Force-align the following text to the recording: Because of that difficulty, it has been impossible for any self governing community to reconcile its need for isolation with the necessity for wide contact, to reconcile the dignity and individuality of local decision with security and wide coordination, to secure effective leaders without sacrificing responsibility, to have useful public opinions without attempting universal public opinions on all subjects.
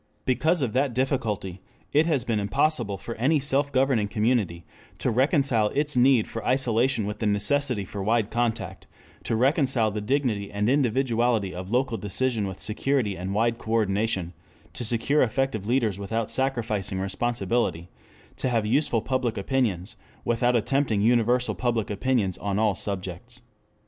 Because 0.25 0.63
of 0.63 0.73
that 0.73 0.95
difficulty, 0.95 1.61
it 1.93 2.07
has 2.07 2.23
been 2.23 2.39
impossible 2.39 2.97
for 2.97 3.13
any 3.17 3.39
self 3.39 3.71
governing 3.71 4.07
community 4.07 4.65
to 4.97 5.11
reconcile 5.11 5.67
its 5.75 5.95
need 5.95 6.27
for 6.27 6.43
isolation 6.43 7.05
with 7.05 7.19
the 7.19 7.27
necessity 7.27 7.85
for 7.85 8.01
wide 8.01 8.31
contact, 8.31 8.87
to 9.25 9.35
reconcile 9.35 9.91
the 9.91 10.01
dignity 10.01 10.51
and 10.51 10.67
individuality 10.69 11.53
of 11.53 11.69
local 11.69 11.99
decision 11.99 12.47
with 12.47 12.59
security 12.59 13.15
and 13.15 13.35
wide 13.35 13.59
coordination, 13.59 14.33
to 14.73 14.83
secure 14.83 15.21
effective 15.21 15.67
leaders 15.67 15.99
without 15.99 16.31
sacrificing 16.31 16.99
responsibility, 16.99 17.87
to 18.37 18.49
have 18.49 18.65
useful 18.65 19.03
public 19.03 19.37
opinions 19.37 19.97
without 20.25 20.55
attempting 20.55 21.03
universal 21.03 21.53
public 21.53 21.91
opinions 21.91 22.39
on 22.39 22.57
all 22.57 22.73
subjects. 22.73 23.43